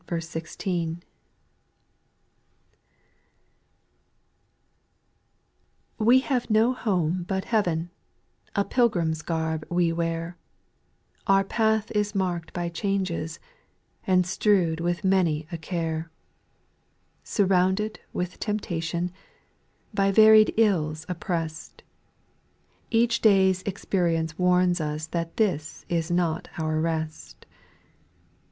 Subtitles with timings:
[0.07, 0.99] ^' T^/^^
[5.99, 7.91] ^^^^^^ home but heaven;—
[8.55, 10.37] a pilgrim's T f garb we wear;
[11.27, 13.39] Our path is marked by changes,
[14.07, 16.09] and strewed with many a care;
[17.23, 19.11] Surrounded with temptation;
[19.93, 21.83] by varied ilia oppressed;
[22.89, 27.45] Each day's experience warns us that this is not our rest.